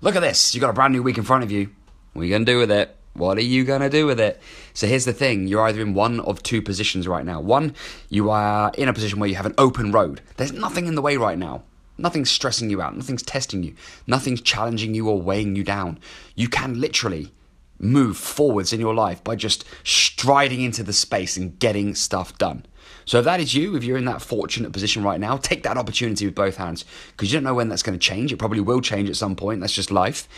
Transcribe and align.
look 0.00 0.16
at 0.16 0.20
this. 0.20 0.54
You've 0.54 0.60
got 0.60 0.70
a 0.70 0.74
brand 0.74 0.92
new 0.92 1.02
week 1.02 1.18
in 1.18 1.24
front 1.24 1.44
of 1.44 1.50
you. 1.50 1.70
What 2.12 2.22
are 2.22 2.24
you 2.24 2.30
going 2.30 2.46
to 2.46 2.52
do 2.52 2.58
with 2.58 2.70
it? 2.70 2.96
What 3.14 3.36
are 3.38 3.42
you 3.42 3.64
going 3.64 3.80
to 3.80 3.90
do 3.90 4.06
with 4.06 4.20
it? 4.20 4.40
So 4.74 4.86
here's 4.86 5.04
the 5.04 5.12
thing 5.12 5.48
you're 5.48 5.66
either 5.66 5.80
in 5.80 5.94
one 5.94 6.20
of 6.20 6.42
two 6.42 6.62
positions 6.62 7.08
right 7.08 7.24
now. 7.24 7.40
One, 7.40 7.74
you 8.08 8.30
are 8.30 8.70
in 8.78 8.88
a 8.88 8.92
position 8.92 9.18
where 9.18 9.28
you 9.28 9.34
have 9.34 9.46
an 9.46 9.54
open 9.58 9.90
road. 9.90 10.20
There's 10.36 10.52
nothing 10.52 10.86
in 10.86 10.94
the 10.94 11.02
way 11.02 11.16
right 11.16 11.38
now. 11.38 11.64
Nothing's 11.96 12.30
stressing 12.30 12.70
you 12.70 12.80
out. 12.80 12.96
Nothing's 12.96 13.24
testing 13.24 13.64
you. 13.64 13.74
Nothing's 14.06 14.40
challenging 14.40 14.94
you 14.94 15.08
or 15.08 15.20
weighing 15.20 15.56
you 15.56 15.64
down. 15.64 15.98
You 16.36 16.48
can 16.48 16.80
literally 16.80 17.32
move 17.78 18.16
forwards 18.16 18.72
in 18.72 18.80
your 18.80 18.94
life 18.94 19.22
by 19.22 19.36
just 19.36 19.64
striding 19.84 20.60
into 20.60 20.82
the 20.82 20.92
space 20.92 21.36
and 21.36 21.58
getting 21.58 21.94
stuff 21.94 22.36
done. 22.38 22.64
So 23.04 23.18
if 23.18 23.24
that 23.24 23.40
is 23.40 23.54
you, 23.54 23.76
if 23.76 23.84
you're 23.84 23.96
in 23.96 24.04
that 24.04 24.20
fortunate 24.20 24.72
position 24.72 25.02
right 25.02 25.20
now, 25.20 25.36
take 25.36 25.62
that 25.62 25.78
opportunity 25.78 26.26
with 26.26 26.34
both 26.34 26.56
hands 26.56 26.84
because 27.12 27.32
you 27.32 27.36
don't 27.38 27.44
know 27.44 27.54
when 27.54 27.68
that's 27.68 27.82
going 27.82 27.98
to 27.98 28.06
change. 28.06 28.32
It 28.32 28.38
probably 28.38 28.60
will 28.60 28.80
change 28.80 29.08
at 29.08 29.16
some 29.16 29.34
point. 29.34 29.60
That's 29.60 29.72
just 29.72 29.90
life. 29.90 30.28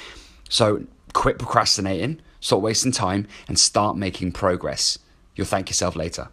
So 0.48 0.84
quit 1.12 1.38
procrastinating, 1.38 2.20
stop 2.40 2.60
wasting 2.60 2.92
time, 2.92 3.26
and 3.48 3.58
start 3.58 3.96
making 3.96 4.32
progress. 4.32 4.98
You'll 5.34 5.46
thank 5.46 5.68
yourself 5.68 5.96
later. 5.96 6.28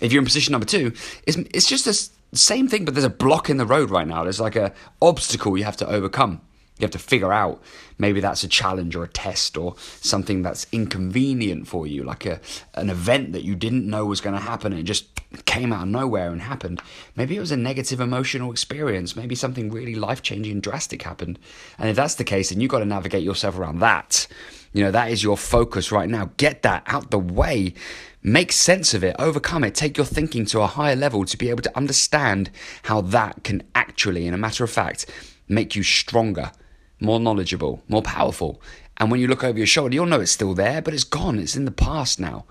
If 0.00 0.12
you're 0.12 0.20
in 0.20 0.24
position 0.24 0.52
number 0.52 0.66
two, 0.66 0.92
it's, 1.26 1.36
it's 1.36 1.68
just 1.68 1.84
the 1.84 2.38
same 2.38 2.68
thing, 2.68 2.84
but 2.84 2.94
there's 2.94 3.04
a 3.04 3.10
block 3.10 3.50
in 3.50 3.58
the 3.58 3.66
road 3.66 3.90
right 3.90 4.06
now. 4.06 4.22
There's 4.22 4.40
like 4.40 4.56
a 4.56 4.72
obstacle 5.02 5.58
you 5.58 5.64
have 5.64 5.76
to 5.78 5.88
overcome. 5.88 6.40
You 6.80 6.84
have 6.84 6.90
to 6.92 6.98
figure 6.98 7.32
out 7.32 7.62
maybe 7.98 8.20
that's 8.20 8.42
a 8.42 8.48
challenge 8.48 8.96
or 8.96 9.04
a 9.04 9.08
test 9.08 9.56
or 9.56 9.74
something 9.78 10.42
that's 10.42 10.66
inconvenient 10.72 11.68
for 11.68 11.86
you, 11.86 12.02
like 12.04 12.26
a 12.26 12.40
an 12.74 12.90
event 12.90 13.32
that 13.32 13.44
you 13.44 13.54
didn't 13.54 13.88
know 13.88 14.06
was 14.06 14.20
going 14.20 14.34
to 14.34 14.42
happen 14.42 14.72
and 14.72 14.80
it 14.80 14.84
just 14.84 15.06
came 15.44 15.72
out 15.72 15.82
of 15.82 15.88
nowhere 15.88 16.32
and 16.32 16.42
happened. 16.42 16.80
Maybe 17.14 17.36
it 17.36 17.40
was 17.40 17.52
a 17.52 17.56
negative 17.56 18.00
emotional 18.00 18.50
experience. 18.50 19.14
Maybe 19.14 19.34
something 19.34 19.70
really 19.70 19.94
life 19.94 20.22
changing 20.22 20.52
and 20.52 20.62
drastic 20.62 21.02
happened. 21.02 21.38
And 21.78 21.88
if 21.88 21.96
that's 21.96 22.16
the 22.16 22.24
case, 22.24 22.50
then 22.50 22.60
you've 22.60 22.70
got 22.70 22.80
to 22.80 22.84
navigate 22.84 23.22
yourself 23.22 23.58
around 23.58 23.78
that. 23.80 24.26
You 24.72 24.84
know, 24.84 24.90
that 24.90 25.10
is 25.10 25.22
your 25.22 25.36
focus 25.36 25.92
right 25.92 26.08
now. 26.08 26.30
Get 26.36 26.62
that 26.62 26.82
out 26.86 27.10
the 27.10 27.18
way. 27.18 27.74
Make 28.22 28.52
sense 28.52 28.92
of 28.92 29.02
it, 29.02 29.16
overcome 29.18 29.64
it, 29.64 29.74
take 29.74 29.96
your 29.96 30.04
thinking 30.04 30.44
to 30.46 30.60
a 30.60 30.66
higher 30.66 30.94
level 30.94 31.24
to 31.24 31.38
be 31.38 31.48
able 31.48 31.62
to 31.62 31.76
understand 31.76 32.50
how 32.82 33.00
that 33.00 33.44
can 33.44 33.62
actually, 33.74 34.26
in 34.26 34.34
a 34.34 34.38
matter 34.38 34.62
of 34.62 34.70
fact, 34.70 35.06
make 35.48 35.74
you 35.74 35.82
stronger 35.82 36.52
more 37.00 37.20
knowledgeable, 37.20 37.82
more 37.88 38.02
powerful. 38.02 38.60
And 38.98 39.10
when 39.10 39.20
you 39.20 39.28
look 39.28 39.42
over 39.42 39.56
your 39.56 39.66
shoulder, 39.66 39.94
you'll 39.94 40.06
know 40.06 40.20
it's 40.20 40.30
still 40.30 40.54
there, 40.54 40.82
but 40.82 40.92
it's 40.92 41.04
gone. 41.04 41.38
It's 41.38 41.56
in 41.56 41.64
the 41.64 41.70
past 41.70 42.20
now. 42.20 42.44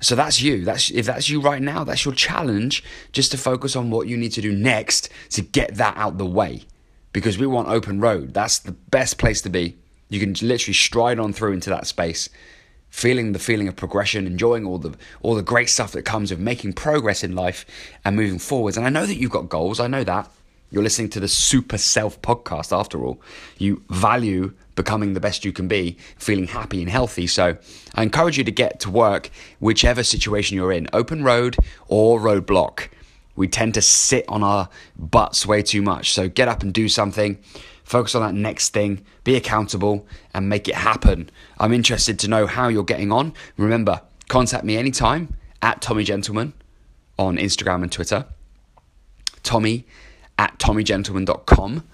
So 0.00 0.14
that's 0.14 0.40
you. 0.40 0.64
That's 0.64 0.90
if 0.90 1.06
that's 1.06 1.28
you 1.28 1.40
right 1.40 1.62
now, 1.62 1.82
that's 1.82 2.04
your 2.04 2.14
challenge 2.14 2.84
just 3.12 3.30
to 3.32 3.38
focus 3.38 3.74
on 3.74 3.90
what 3.90 4.06
you 4.06 4.16
need 4.16 4.32
to 4.32 4.42
do 4.42 4.52
next 4.52 5.08
to 5.30 5.42
get 5.42 5.76
that 5.76 5.96
out 5.96 6.18
the 6.18 6.26
way. 6.26 6.64
Because 7.12 7.38
we 7.38 7.46
want 7.46 7.68
open 7.68 8.00
road. 8.00 8.34
That's 8.34 8.58
the 8.58 8.72
best 8.72 9.18
place 9.18 9.40
to 9.42 9.48
be. 9.48 9.76
You 10.08 10.20
can 10.20 10.34
literally 10.46 10.74
stride 10.74 11.18
on 11.18 11.32
through 11.32 11.52
into 11.52 11.70
that 11.70 11.86
space, 11.86 12.28
feeling 12.90 13.32
the 13.32 13.38
feeling 13.38 13.66
of 13.66 13.76
progression, 13.76 14.26
enjoying 14.26 14.66
all 14.66 14.78
the 14.78 14.94
all 15.22 15.34
the 15.34 15.42
great 15.42 15.70
stuff 15.70 15.92
that 15.92 16.02
comes 16.02 16.30
with 16.30 16.40
making 16.40 16.74
progress 16.74 17.24
in 17.24 17.34
life 17.34 17.64
and 18.04 18.14
moving 18.14 18.38
forwards. 18.38 18.76
And 18.76 18.86
I 18.86 18.90
know 18.90 19.06
that 19.06 19.16
you've 19.16 19.30
got 19.30 19.48
goals. 19.48 19.80
I 19.80 19.86
know 19.86 20.04
that. 20.04 20.30
You're 20.74 20.82
listening 20.82 21.10
to 21.10 21.20
the 21.20 21.28
Super 21.28 21.78
Self 21.78 22.20
podcast 22.20 22.76
after 22.76 23.04
all. 23.04 23.22
You 23.58 23.84
value 23.90 24.54
becoming 24.74 25.14
the 25.14 25.20
best 25.20 25.44
you 25.44 25.52
can 25.52 25.68
be, 25.68 25.96
feeling 26.18 26.48
happy 26.48 26.82
and 26.82 26.90
healthy. 26.90 27.28
So 27.28 27.56
I 27.94 28.02
encourage 28.02 28.38
you 28.38 28.42
to 28.42 28.50
get 28.50 28.80
to 28.80 28.90
work, 28.90 29.30
whichever 29.60 30.02
situation 30.02 30.56
you're 30.56 30.72
in 30.72 30.88
open 30.92 31.22
road 31.22 31.56
or 31.86 32.18
roadblock. 32.18 32.88
We 33.36 33.46
tend 33.46 33.74
to 33.74 33.82
sit 33.82 34.24
on 34.28 34.42
our 34.42 34.68
butts 34.98 35.46
way 35.46 35.62
too 35.62 35.80
much. 35.80 36.12
So 36.12 36.28
get 36.28 36.48
up 36.48 36.64
and 36.64 36.74
do 36.74 36.88
something. 36.88 37.38
Focus 37.84 38.16
on 38.16 38.22
that 38.22 38.34
next 38.34 38.70
thing, 38.70 39.04
be 39.22 39.36
accountable, 39.36 40.08
and 40.34 40.48
make 40.48 40.66
it 40.66 40.74
happen. 40.74 41.30
I'm 41.56 41.72
interested 41.72 42.18
to 42.18 42.28
know 42.28 42.48
how 42.48 42.66
you're 42.66 42.82
getting 42.82 43.12
on. 43.12 43.32
Remember, 43.56 44.00
contact 44.26 44.64
me 44.64 44.76
anytime 44.76 45.36
at 45.62 45.80
Tommy 45.80 46.02
Gentleman 46.02 46.52
on 47.16 47.36
Instagram 47.36 47.84
and 47.84 47.92
Twitter. 47.92 48.26
Tommy 49.44 49.86
at 50.38 50.58
tommygentleman.com 50.58 51.84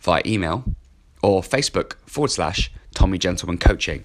via 0.00 0.22
email 0.24 0.64
or 1.22 1.42
Facebook 1.42 1.96
forward 2.06 2.30
slash 2.30 2.70
Tommy 2.94 3.18
Gentleman 3.18 3.58
Coaching. 3.58 4.04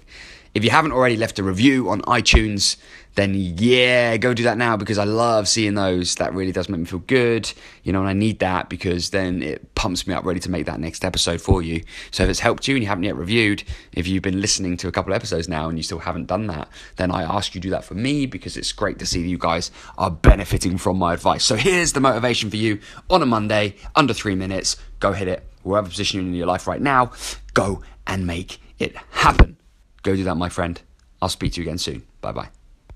If 0.54 0.62
you 0.62 0.70
haven't 0.70 0.92
already 0.92 1.16
left 1.16 1.38
a 1.40 1.42
review 1.42 1.90
on 1.90 2.00
iTunes, 2.02 2.76
then 3.16 3.34
yeah, 3.34 4.16
go 4.16 4.34
do 4.34 4.44
that 4.44 4.56
now 4.56 4.76
because 4.76 4.98
I 4.98 5.04
love 5.04 5.48
seeing 5.48 5.74
those. 5.74 6.14
That 6.16 6.34
really 6.34 6.52
does 6.52 6.68
make 6.68 6.80
me 6.80 6.86
feel 6.86 7.00
good, 7.00 7.52
you 7.82 7.92
know, 7.92 8.00
and 8.00 8.08
I 8.08 8.12
need 8.12 8.38
that 8.38 8.68
because 8.68 9.10
then 9.10 9.42
it 9.42 9.74
pumps 9.74 10.06
me 10.06 10.14
up 10.14 10.24
ready 10.24 10.40
to 10.40 10.50
make 10.50 10.66
that 10.66 10.80
next 10.80 11.04
episode 11.04 11.40
for 11.40 11.62
you. 11.62 11.82
So 12.10 12.24
if 12.24 12.30
it's 12.30 12.40
helped 12.40 12.68
you 12.68 12.74
and 12.74 12.82
you 12.82 12.88
haven't 12.88 13.04
yet 13.04 13.16
reviewed, 13.16 13.64
if 13.92 14.06
you've 14.06 14.22
been 14.22 14.40
listening 14.40 14.76
to 14.78 14.88
a 14.88 14.92
couple 14.92 15.12
of 15.12 15.16
episodes 15.16 15.48
now 15.48 15.68
and 15.68 15.78
you 15.78 15.82
still 15.82 15.98
haven't 15.98 16.26
done 16.26 16.46
that, 16.48 16.68
then 16.96 17.10
I 17.10 17.22
ask 17.22 17.54
you 17.54 17.60
do 17.60 17.70
that 17.70 17.84
for 17.84 17.94
me 17.94 18.26
because 18.26 18.56
it's 18.56 18.72
great 18.72 18.98
to 19.00 19.06
see 19.06 19.22
that 19.22 19.28
you 19.28 19.38
guys 19.38 19.70
are 19.98 20.10
benefiting 20.10 20.78
from 20.78 20.98
my 20.98 21.14
advice. 21.14 21.44
So 21.44 21.56
here's 21.56 21.92
the 21.92 22.00
motivation 22.00 22.50
for 22.50 22.56
you 22.56 22.80
on 23.10 23.22
a 23.22 23.26
Monday, 23.26 23.76
under 23.94 24.14
three 24.14 24.34
minutes. 24.34 24.76
Go 25.00 25.12
hit 25.12 25.28
it. 25.28 25.44
Wherever 25.62 25.88
position 25.88 26.20
you're 26.20 26.28
in 26.28 26.34
your 26.34 26.46
life 26.46 26.66
right 26.66 26.80
now, 26.80 27.12
go 27.54 27.82
and 28.06 28.26
make 28.26 28.60
it 28.78 28.96
happen. 29.10 29.56
Go 30.04 30.14
do 30.14 30.22
that, 30.24 30.36
my 30.36 30.48
friend. 30.48 30.80
I'll 31.20 31.28
speak 31.28 31.54
to 31.54 31.60
you 31.60 31.66
again 31.66 31.78
soon. 31.78 32.04
Bye 32.20 32.32
bye. 32.32 32.48